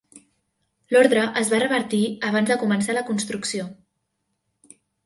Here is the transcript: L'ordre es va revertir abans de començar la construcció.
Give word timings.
L'ordre 0.95 1.25
es 1.43 1.51
va 1.55 1.59
revertir 1.65 2.01
abans 2.33 2.53
de 2.53 2.59
començar 2.65 2.99
la 2.99 3.07
construcció. 3.13 3.71